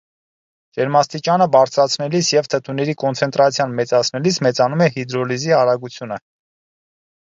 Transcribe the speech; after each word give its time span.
Ջերմաստիճանը 0.77 1.47
բարձրացնելիս 1.57 2.31
և 2.37 2.51
թթուների 2.55 2.97
կոնցենտրացիան 3.05 3.79
մեծացնելիս 3.83 4.43
մեծանում 4.49 4.87
է 4.89 4.93
հիդրոլիզի 5.01 5.59
արագությունը։ 5.63 6.25